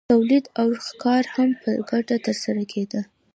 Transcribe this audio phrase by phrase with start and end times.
[0.11, 3.01] تولید او ښکار هم په ګډه ترسره کیده.